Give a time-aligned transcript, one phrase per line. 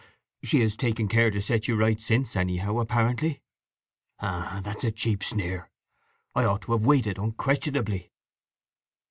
[0.43, 3.43] "She has taken care to set you right since, anyhow, apparently."
[4.19, 4.63] "H'm.
[4.63, 5.69] That's a cheap sneer.
[6.33, 8.11] I ought to have waited, unquestionably."